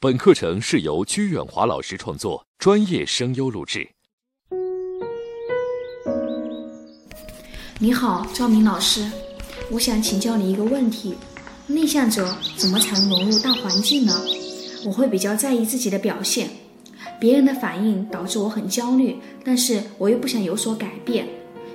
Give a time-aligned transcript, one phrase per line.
[0.00, 3.88] 本课程是由鞠远华老师创作，专业声优录制。
[7.80, 9.10] 你好，赵明老师，
[9.72, 11.16] 我想请教你一个问题：
[11.66, 14.14] 内向者怎么才能融入大环境呢？
[14.86, 16.48] 我会比较在意自己的表现，
[17.18, 21.28] 别人的反应导致我很焦虑，但是我又不想有所改变。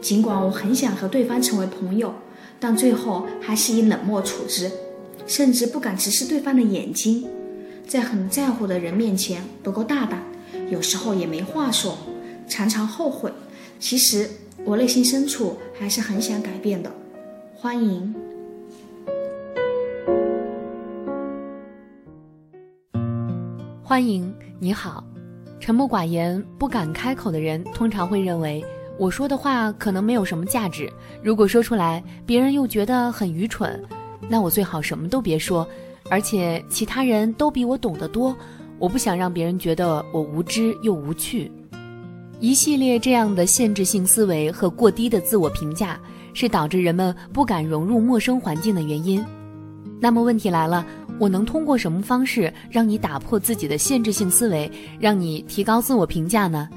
[0.00, 2.14] 尽管我很想和对方成为朋友，
[2.58, 4.72] 但最后还是以冷漠处之，
[5.26, 7.28] 甚至不敢直视对方的眼睛。
[7.86, 10.20] 在很在乎的人面前不够大胆，
[10.68, 11.96] 有时候也没话说，
[12.48, 13.32] 常常后悔。
[13.78, 14.28] 其实
[14.64, 16.90] 我内心深处还是很想改变的。
[17.54, 18.12] 欢迎，
[23.84, 25.04] 欢迎，你好。
[25.60, 28.64] 沉默寡言、不敢开口的人，通常会认为
[28.98, 30.92] 我说的话可能没有什么价值。
[31.22, 33.80] 如果说出来，别人又觉得很愚蠢，
[34.28, 35.64] 那我最好什么都别说。
[36.08, 38.36] 而且其他人都比我懂得多，
[38.78, 41.50] 我不想让别人觉得我无知又无趣。
[42.38, 45.98] 一系列这样的限制性思维和过低的自我评价，
[46.34, 49.24] 是导致人们不敢融入陌生环境的原因。
[49.98, 50.86] 那么问题来了，
[51.18, 54.70] 我能通过什么方式让你打破自己的限制性思维，
[55.00, 56.68] 让你提高自我评价呢？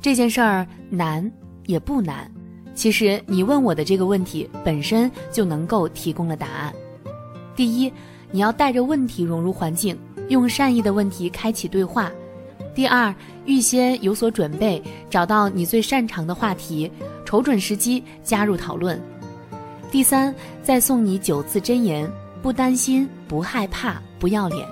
[0.00, 1.28] 这件事儿难
[1.66, 2.30] 也不难，
[2.74, 6.72] 其实你问我的这个问题本身就能够提供了答案。
[7.54, 7.92] 第一。
[8.30, 9.98] 你要带着问题融入环境，
[10.28, 12.10] 用善意的问题开启对话。
[12.74, 13.12] 第二，
[13.46, 16.90] 预先有所准备，找到你最擅长的话题，
[17.24, 19.00] 瞅准时机加入讨论。
[19.90, 22.08] 第三，再送你九字真言：
[22.42, 24.66] 不担心，不害怕，不要脸。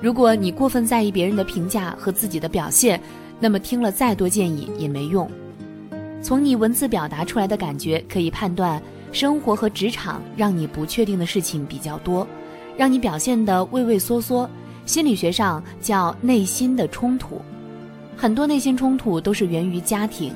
[0.00, 3.00] 如果你过分在意别人的评价和自己的表现，
[3.38, 5.30] 那么听了再多建议也没用。
[6.20, 12.26] 从你文字表达出来的感觉可以判断，生活和职场让你不确定的事情比较多。
[12.76, 14.48] 让你表现得畏畏缩缩，
[14.86, 17.40] 心理学上叫内心的冲突。
[18.16, 20.32] 很多内心冲突都是源于家庭，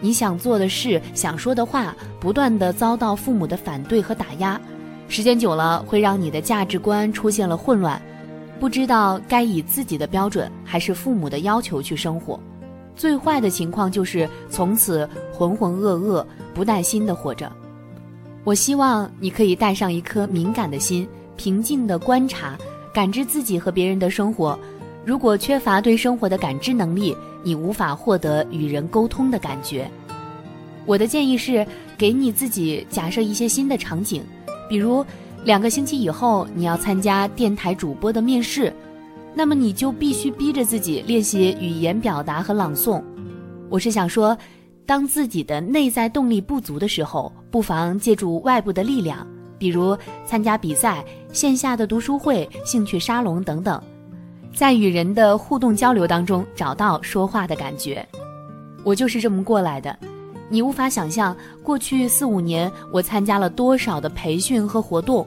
[0.00, 4.60] 你想做的事、想说的话，不断的遭到父母的反对和打压，
[5.08, 8.00] 时间久了会让你的价值观出现了混乱，
[8.58, 12.38] 不知道该以自己的标准还是父母的要求去生活。
[12.94, 17.50] 最坏的情况就是从此浑浑噩噩、不带心的活着。
[18.44, 21.08] 我希望你可以带上一颗敏感的心。
[21.40, 22.54] 平静的观察、
[22.92, 24.58] 感知自己和别人的生活。
[25.06, 29.90] 如果缺乏对生活的感知能力，你无法获得与人沟通的感觉。
[30.84, 34.22] 我的建议是，给你自己假设一些新的场景，
[34.68, 35.02] 比如
[35.42, 38.70] 两个星期以后你要参加电台主播的面试，
[39.34, 43.02] 那么你就必须逼着自己练习语言表达和朗诵。
[43.70, 44.36] 我是想说，
[44.84, 49.26] 当自己的内在动力不足的时候，不妨借助外部的力量。
[49.58, 53.80] 比如参加比赛、线下的读书会、兴趣沙龙等等，
[54.54, 58.06] 在与人的互动交流当中找到说话的感觉。
[58.82, 59.96] 我就是这么过来的。
[60.48, 65.24] 你无法想象，过去四五年我参加了多少的培训和活动。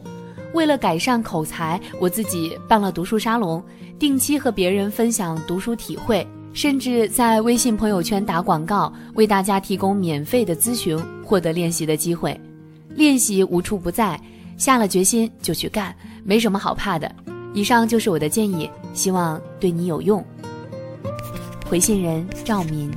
[0.54, 3.64] 为了改善口才，我自己办了读书沙龙，
[3.98, 12.38] 定期和别人分享读书体会，甚至在微信朋友圈打广告，为大家提供免费的咨询，获得练习的机会。
[12.90, 14.20] 练习无处不在，
[14.58, 17.14] 下了决心就去干，没什么好怕的。
[17.54, 20.26] 以上就是我的建议，希望对你有用。
[21.66, 22.92] 回信人：赵民。